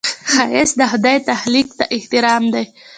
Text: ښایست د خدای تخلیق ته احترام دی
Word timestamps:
ښایست 0.33 0.75
د 0.79 0.81
خدای 0.91 1.17
تخلیق 1.29 1.67
ته 1.77 1.85
احترام 1.95 2.43
دی 2.53 2.65